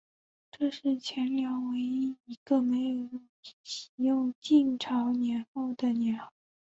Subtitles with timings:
[0.51, 3.07] 这是前凉唯一一个没有
[3.63, 6.33] 袭用晋朝年号的年号。